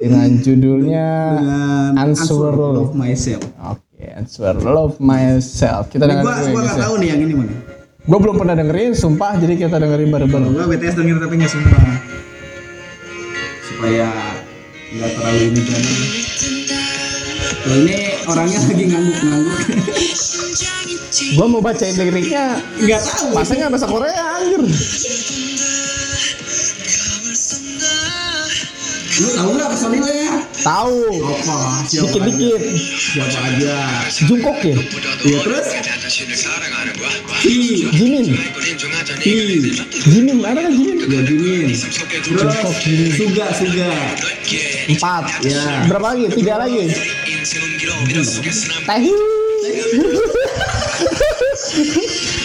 [0.02, 3.46] dengan judulnya Dengan Answer of myself.
[3.62, 5.94] Oke, Answer Love Myself.
[5.94, 6.74] Kita dengerin gua dulu gua ya.
[6.82, 7.54] tahu nih yang ini mana.
[8.10, 9.38] Gua belum pernah dengerin, sumpah.
[9.38, 10.52] Jadi kita dengerin bareng-bareng.
[10.58, 11.78] Gua BTS denger tapi nggak semua.
[13.70, 14.10] Supaya
[14.90, 15.96] nggak terlalu ini jangan.
[17.62, 19.58] Tuh ini orangnya lagi ngangguk-ngangguk.
[21.12, 23.36] Gua mau bacain liriknya, Nggak tahu.
[23.36, 24.62] masa nggak bahasa Korea anjir.
[29.12, 30.32] Lu tahu nggak personilnya?
[30.64, 30.98] Tahu.
[31.20, 31.56] Apa?
[31.86, 32.62] Dikit-dikit.
[33.12, 33.76] Siapa aja?
[34.24, 34.76] Jungkook ya?
[35.28, 35.68] Iya terus?
[37.44, 37.56] Hi,
[37.92, 38.26] Jimin.
[38.32, 39.36] Hi,
[40.08, 40.98] Jimin, ada kan Jimin?
[41.12, 41.68] ya Jimin.
[42.24, 42.56] Terus
[43.20, 43.90] Suga, Suga.
[44.88, 45.24] Empat.
[45.44, 45.86] Ya.
[45.92, 46.26] Berapa lagi?
[46.32, 46.88] Tiga lagi.
[48.88, 49.51] Taehyung.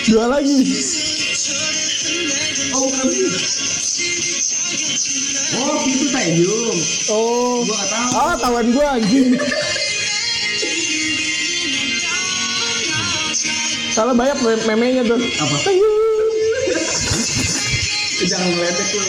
[0.07, 0.57] Dua lagi.
[2.77, 3.09] Oh, bukan.
[5.57, 6.79] Oh, itu Taehyung.
[7.09, 7.65] Oh.
[7.65, 8.11] Gua tahu.
[8.13, 9.33] Ah, tawan gua anjing.
[13.89, 15.17] Salah banyak mem- memenya tuh.
[15.17, 15.57] Apa?
[18.27, 19.05] Jangan ngeledek lu.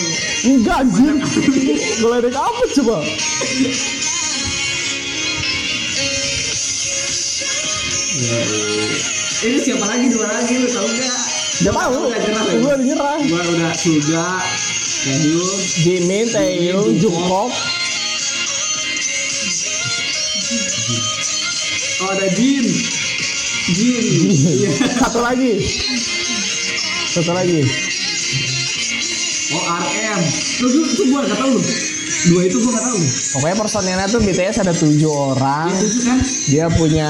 [0.48, 1.20] Enggak anjing.
[2.00, 2.98] Ngeledek apa coba?
[8.28, 11.16] Ini siapa lagi dua lagi lu tahu nggak?
[11.64, 12.12] Gak tahu.
[12.12, 12.20] Ya?
[12.60, 13.18] Gua udah nyerah.
[13.24, 14.44] Gua udah Suga,
[15.08, 17.56] Taehyung, Jimin, Taehyung, Jungkook.
[22.04, 22.68] oh ada Jin.
[23.72, 24.04] Jin.
[25.08, 25.64] Satu lagi.
[27.08, 27.64] Satu lagi.
[29.56, 30.20] Oh RM.
[30.68, 31.97] Lu itu gua nggak tahu lu.
[32.26, 33.00] Dua itu gua nggak tahu.
[33.38, 35.70] Pokoknya personilnya tuh BTS ada tujuh orang.
[35.70, 36.18] Itu tuh kan.
[36.50, 37.10] Dia punya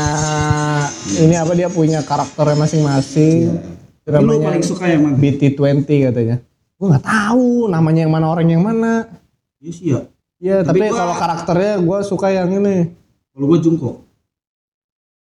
[1.24, 3.56] ini apa dia punya karakternya masing-masing.
[4.04, 5.16] Itu Lu paling suka yang mana?
[5.16, 6.36] BT20 katanya.
[6.78, 9.08] Gue nggak tahu namanya yang mana orang yang mana.
[9.64, 10.02] Iya sih ya.
[10.38, 12.92] Ya Tapi tapi, kalau karakternya gue suka yang ini.
[13.32, 13.96] Kalau gua Jungkook.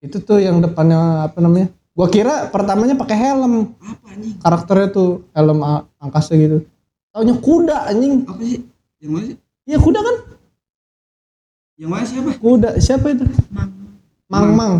[0.03, 1.72] Itu tuh yang depannya apa namanya?
[1.96, 3.72] Gue kira pertamanya pakai helm.
[3.81, 4.35] Apa anjing?
[4.42, 5.59] Karakternya tuh helm
[5.96, 6.66] angkasa gitu.
[7.14, 8.29] Taunya kuda anjing.
[8.29, 8.61] Apa sih?
[9.01, 9.37] Yang mana sih?
[9.67, 10.17] Iya kuda kan?
[11.75, 12.31] Yang mana siapa?
[12.39, 13.27] Kuda siapa itu?
[13.51, 13.71] Mang.
[14.31, 14.75] Mang Mang.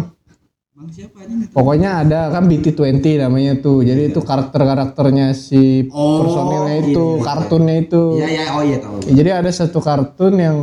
[0.79, 1.51] Mang siapa tahu.
[1.51, 3.83] Pokoknya ada kan BT20 namanya tuh.
[3.83, 7.25] Jadi itu karakter-karakternya si Oh, personilnya iya, itu, iya.
[7.27, 8.03] kartunnya itu.
[8.23, 8.97] Iya iya oh iya tahu.
[9.11, 10.57] Ya, jadi ada satu kartun yang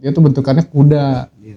[0.00, 1.28] dia tuh bentukannya kuda.
[1.44, 1.56] Iya.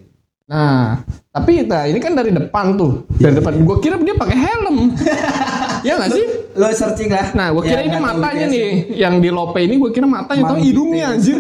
[0.52, 3.08] Nah, tapi nah, ini kan dari depan tuh.
[3.16, 3.54] Iya, Dari depan.
[3.64, 4.78] Gue kira dia pakai helm.
[5.82, 6.26] ya nggak sih?
[6.54, 7.28] Lo searching lah.
[7.32, 8.68] Nah, gue Ya, kira ini nggak tahu matanya nih.
[8.94, 10.44] Yang di lope ini gue kira matanya.
[10.44, 11.40] Tahu Mang hidungnya anjir.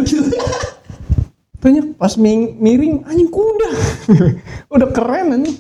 [1.57, 3.69] Banyak pas ming- miring anjing kuda.
[4.73, 5.57] Udah keren anjing.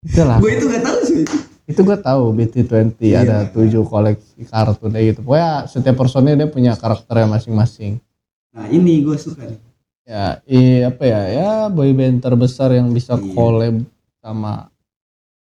[0.00, 0.38] Itulah.
[0.38, 1.22] Gue itu nggak tahu sih.
[1.64, 3.24] itu gue tahu BT20 Iya.
[3.24, 8.04] ada tujuh koleksi kartun kayak gitu pokoknya setiap personil dia punya karakternya masing-masing
[8.52, 9.56] Nah ini gue suka nih.
[10.04, 13.32] ya i, apa ya ya boyband terbesar yang bisa Iya.
[13.32, 13.80] collab
[14.20, 14.68] sama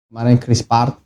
[0.05, 1.01] kemarin Chris Part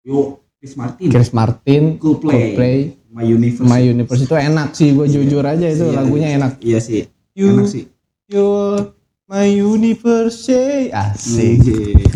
[0.00, 1.08] Yo, Chris Martin.
[1.10, 2.54] Chris Martin Coldplay.
[2.54, 2.76] Coldplay
[3.10, 3.66] My Universe.
[3.66, 7.02] My Universe itu enak sih gue jujur aja itu Iya, lagunya enak Iya sih.
[7.34, 7.90] You- Enak sih.
[8.24, 8.46] you
[9.26, 12.06] my universe say asik Iya.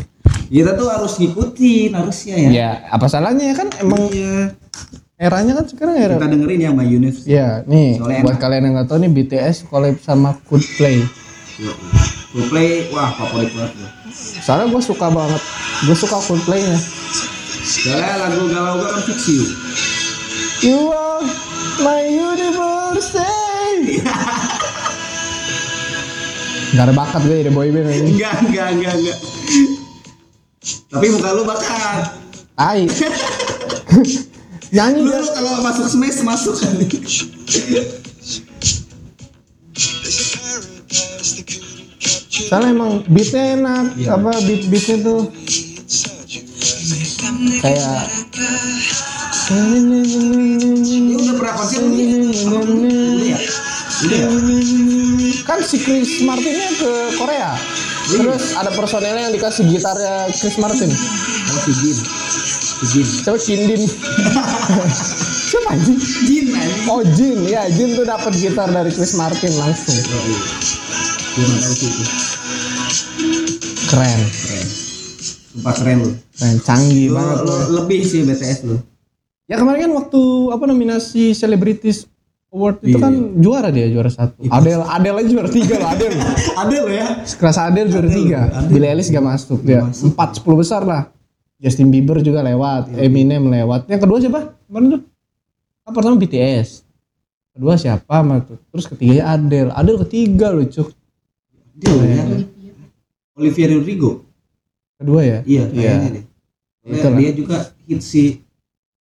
[0.46, 2.48] Kita tuh harus ngikutin harusnya ya.
[2.48, 4.54] ya apa salahnya kan emang Iya.
[5.18, 7.26] eranya kan sekarang era Kita dengerin ya My Universe.
[7.26, 11.02] ya nih Soalnya buat kalian yang nggak tahu nih BTS collab sama Coldplay
[12.28, 13.90] Coldplay, wah favorit banget gue.
[14.38, 15.42] soalnya gue suka banget
[15.82, 16.78] gue suka Coldplaynya
[17.66, 19.26] Soalnya lagu galau kan Fix
[20.62, 20.86] You.
[20.94, 21.26] are
[21.82, 23.98] my universe say
[26.78, 29.18] Gak ada bakat gue jadi boyband ini Enggak, enggak, enggak, enggak.
[30.94, 32.14] Tapi muka lu bakat.
[32.54, 32.86] Ai
[34.74, 36.70] Nyanyi Lu, lu kalau masuk smash masuk kan.
[42.46, 45.20] Soalnya emang beatnya enak Apa beat-beatnya tuh
[47.60, 48.08] Kayak
[49.46, 52.68] Ini udah konser belum
[53.22, 53.38] ya?
[54.06, 54.28] Udah ya?
[55.46, 57.54] Kan si Chris Martinnya ke Korea
[58.06, 60.90] Terus ada personelnya yang dikasih gitarnya Chris Martin
[61.46, 61.96] Oh, si Jin.
[62.76, 63.06] Si Jin.
[63.06, 63.82] Siapa Kindin
[65.46, 65.72] Siapa?
[66.26, 66.90] Jin anjing.
[66.90, 70.40] Oh Jin, ya Jin tuh dapat gitar dari Chris Martin langsung Oh, iya.
[71.62, 71.92] Sih.
[73.86, 74.45] Keren, Keren.
[75.56, 76.10] Sumpah keren lu.
[76.36, 78.76] keren, canggih Lu, banget lu lebih sih BTS lu.
[79.46, 80.20] Ya kemarin kan waktu
[80.52, 82.04] apa nominasi Celebrities
[82.46, 83.02] Award itu Iya.
[83.02, 84.36] kan juara dia juara satu.
[84.46, 86.16] Adele Adele aja juara tiga loh Adele.
[86.60, 87.06] Ada lo ya?
[87.24, 88.38] Kelas Adele juara Adele, tiga.
[88.48, 88.68] Adele.
[88.68, 89.80] Billie Eilish gak masuk dia.
[89.82, 90.12] masuk.
[90.12, 91.08] Empat sepuluh besar lah.
[91.56, 93.08] Justin Bieber juga lewat, Iya.
[93.08, 93.88] Eminem lewat.
[93.88, 94.40] Yang kedua siapa?
[94.66, 95.02] Kemarin tuh?
[95.82, 96.84] Kan pertama BTS.
[97.50, 98.14] Kedua siapa?
[98.44, 98.58] Tuh.
[98.60, 99.70] Terus ketiganya Adele.
[99.72, 100.92] Adele ketiga loh cuk.
[101.72, 102.22] Dia lo ya?
[103.36, 104.25] Olivia Rodrigo.
[104.96, 105.38] Kedua ya?
[105.44, 105.92] Iya, Iya.
[105.92, 106.24] kayaknya deh.
[106.86, 107.18] Itulah.
[107.18, 108.40] dia juga hit si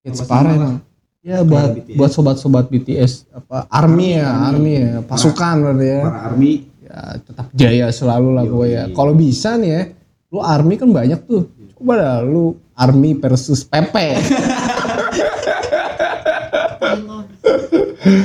[0.02, 0.76] Hits parah emang.
[1.22, 1.98] Ya buat BTS.
[1.98, 4.74] buat sobat-sobat BTS apa army ya, Army.
[4.78, 6.00] ya, pasukan berarti ya.
[6.02, 6.52] para army.
[6.78, 8.84] ya tetap jaya selalu lah gue ya.
[8.92, 9.82] Kalau bisa nih ya,
[10.30, 11.50] lu army kan banyak tuh.
[11.74, 14.14] Coba dah lu army versus Pepe.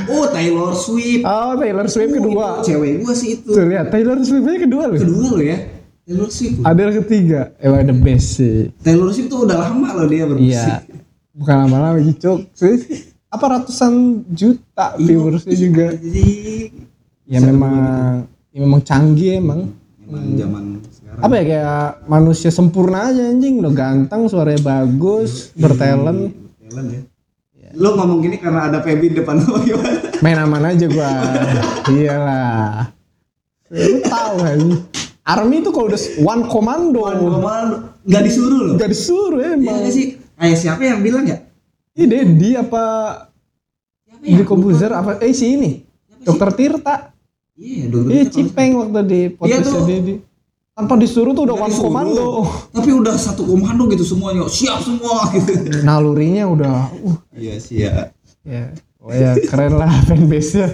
[0.05, 1.25] Oh, Taylor Swift.
[1.25, 2.61] oh Taylor Swift kedua.
[2.61, 3.49] Itu cewek gua sih itu.
[3.49, 4.99] Tuh lihat Taylor Swiftnya kedua loh.
[4.99, 5.57] Kedua lo ya.
[6.01, 6.59] Taylor Swift.
[6.61, 7.41] Ada yang ketiga.
[7.57, 8.69] Emang the best sih.
[8.81, 10.51] Taylor Swift tuh udah lama loh dia bermusik.
[10.51, 10.83] Iya.
[11.31, 12.39] Bukan lama-lama cuk.
[12.51, 12.75] Sih,
[13.27, 13.93] Apa ratusan
[14.27, 15.87] juta Iya, viewersnya juga.
[15.93, 16.27] Jadi
[17.23, 17.75] Ya memang
[18.51, 19.71] ya memang canggih emang.
[20.03, 21.21] emang zaman sekarang.
[21.23, 23.63] Apa ya kayak manusia sempurna aja anjing.
[23.63, 26.35] Udah ganteng, suaranya bagus, bertalent.
[26.59, 27.01] Talent ya.
[27.71, 30.11] Lo ngomong gini karena ada Feby di depan lo gimana?
[30.21, 31.09] main aman aja gua
[31.89, 32.93] iyalah
[33.71, 34.59] lu tahu kan
[35.31, 37.67] army itu kalau udah one komando Ngomong
[38.01, 38.71] nggak disuruh lo.
[38.75, 40.05] gak disuruh Iya emang nggak sih?
[40.33, 41.37] Kayak siapa yang bilang ya?
[41.91, 42.83] ini Dedi apa
[44.01, 45.71] Siapa di komposer apa eh si ini
[46.19, 46.95] dokter Tirta
[47.53, 48.09] Iya, dokter.
[48.09, 49.85] iya Cipeng waktu di podcastnya tuh.
[49.85, 50.13] Dedi
[50.71, 51.85] tanpa disuruh tuh udah one disuruh.
[51.85, 52.25] komando
[52.71, 54.47] Tapi udah satu komando gitu semuanya.
[54.47, 55.51] Siap semua gitu.
[55.81, 58.05] nalurinya udah uh Iya siap.
[58.41, 60.67] ya oh ya keren lah fanbase nya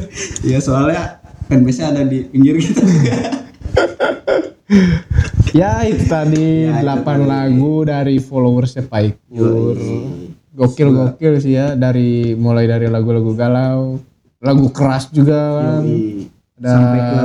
[0.45, 1.01] Iya soalnya
[1.45, 2.79] fanbase-nya ada di pinggir kita.
[5.55, 7.23] ya itu tadi Ya, itu 8 tadi.
[7.23, 9.77] lagu dari followersnya Paikur
[10.51, 14.01] gokil gokil sih ya dari mulai dari lagu-lagu galau
[14.37, 15.83] lagu keras juga kan.
[16.57, 17.21] Ada- sampai ke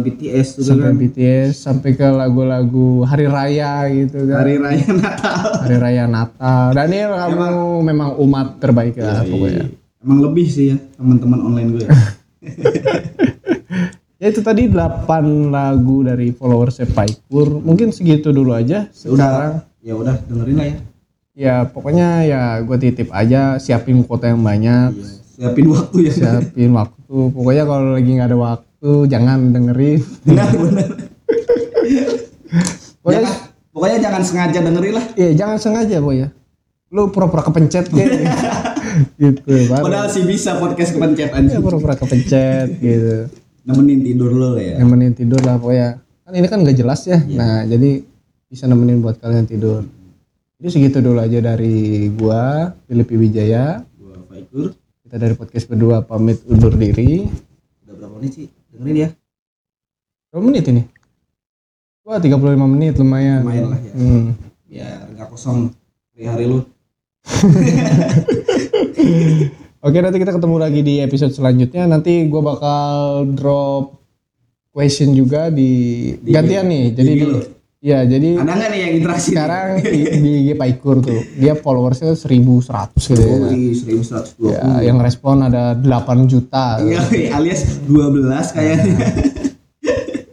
[0.00, 0.94] BTS juga sampai kan.
[0.96, 5.40] BTS sampai ke lagu-lagu hari raya gitu kan Hari Raya Natal.
[5.60, 7.48] hari raya Natal Daniel kamu
[7.82, 9.64] memang umat terbaik Iya, lah pokoknya
[10.00, 11.84] Emang lebih sih ya teman-teman online gue.
[11.84, 11.92] ya.
[14.22, 15.02] ya itu tadi 8
[15.50, 17.58] lagu dari followersnya Paikur.
[17.58, 18.86] Mungkin segitu dulu aja.
[18.94, 19.66] Sekarang.
[19.82, 20.76] Ya udah dengerin lah ya.
[21.32, 24.94] ya pokoknya ya gue titip aja siapin kuota yang banyak.
[24.94, 26.12] Iya, siapin waktu ya.
[26.14, 27.18] siapin waktu.
[27.34, 30.00] Pokoknya kalau lagi nggak ada waktu jangan dengerin.
[30.22, 30.88] Benar benar.
[33.02, 33.40] pokoknya Jangan-
[33.74, 35.06] pokoknya jangan sengaja dengerin lah.
[35.16, 36.28] iya jangan sengaja boy ya
[36.92, 38.20] lu pura-pura kepencet kayak
[39.18, 39.82] gitu baru.
[39.82, 41.56] Padahal sih bisa podcast kepencet ya aja.
[41.58, 43.32] pura-pura kepencet gitu
[43.62, 44.74] Nemenin tidur lo ya.
[44.78, 48.02] nemenin tidur lah pokoknya kan ini kan nggak jelas ya nah jadi
[48.50, 49.86] bisa nemenin buat kalian tidur
[50.58, 54.74] jadi segitu dulu aja dari gua Filipi Wijaya Gua Faikur.
[55.06, 57.26] kita dari podcast berdua pamit undur diri
[57.86, 58.46] Udah berapa menit sih?
[58.74, 59.08] Dengerin ya.
[60.30, 60.82] berapa menit ini
[62.02, 62.34] wah 35
[62.66, 63.92] menit lumayan Lumayan lah ya.
[63.94, 64.34] Hmm.
[64.66, 65.70] Biar nggak kosong
[66.10, 66.58] hari-hari lu.
[69.82, 71.90] Oke nanti kita ketemu lagi di episode selanjutnya.
[71.90, 73.98] Nanti gue bakal drop
[74.70, 76.84] question juga di, Di- gantian nih.
[76.94, 77.26] Jadi di.
[77.82, 79.34] Ya, jadi Ada nggak nih yang interaksi?
[79.34, 83.26] sekarang di, di IG Paikur tuh, dia followersnya 1100 gitu ya.
[83.26, 84.54] Oh, iya, 1120.
[84.54, 86.78] Ya, yang respon ada 8 juta.
[86.78, 87.02] Iya,
[87.34, 88.94] alias 12 kayaknya.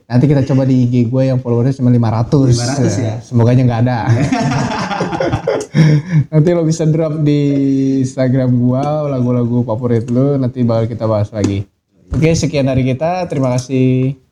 [0.05, 2.53] Nanti kita coba di IG gue yang followersnya cuma 500.
[2.53, 3.15] 500 ya?
[3.25, 3.97] Semoga aja nggak ada.
[6.31, 7.41] nanti lo bisa drop di
[8.05, 10.37] Instagram gua lagu-lagu favorit lo.
[10.37, 11.65] Nanti bakal kita bahas lagi.
[12.09, 13.25] Oke, sekian dari kita.
[13.29, 14.28] Terima kasih.